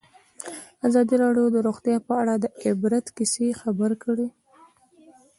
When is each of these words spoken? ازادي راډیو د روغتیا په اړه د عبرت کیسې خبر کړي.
ازادي 0.87 1.15
راډیو 1.23 1.45
د 1.55 1.57
روغتیا 1.67 1.97
په 2.07 2.13
اړه 2.21 2.33
د 2.37 2.45
عبرت 2.63 3.05
کیسې 3.17 3.47
خبر 3.61 3.91
کړي. 4.03 4.27